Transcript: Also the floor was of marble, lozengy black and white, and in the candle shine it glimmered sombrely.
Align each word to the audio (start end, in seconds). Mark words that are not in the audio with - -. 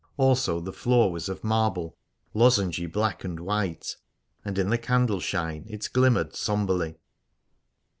Also 0.17 0.59
the 0.59 0.73
floor 0.73 1.11
was 1.11 1.29
of 1.29 1.43
marble, 1.43 1.95
lozengy 2.33 2.91
black 2.91 3.23
and 3.23 3.39
white, 3.39 3.97
and 4.43 4.57
in 4.57 4.71
the 4.71 4.77
candle 4.79 5.19
shine 5.19 5.63
it 5.69 5.87
glimmered 5.93 6.33
sombrely. 6.35 6.97